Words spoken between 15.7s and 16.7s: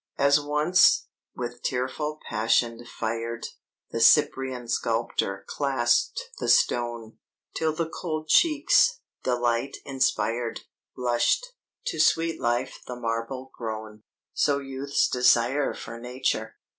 for Nature!